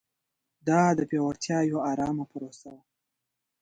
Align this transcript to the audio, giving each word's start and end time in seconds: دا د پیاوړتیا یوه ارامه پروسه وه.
دا 0.67 0.81
د 0.97 0.99
پیاوړتیا 1.09 1.57
یوه 1.71 1.81
ارامه 1.91 2.25
پروسه 2.31 2.67
وه. 2.73 2.81